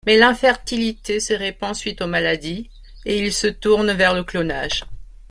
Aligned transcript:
Mais 0.07 0.17
l'infertilité 0.17 1.19
se 1.19 1.31
répand 1.35 1.75
suite 1.75 2.01
aux 2.01 2.07
maladies, 2.07 2.71
et 3.05 3.19
ils 3.19 3.31
se 3.31 3.45
tournent 3.45 3.91
vers 3.93 4.15
le 4.15 4.23
clonage. 4.23 4.83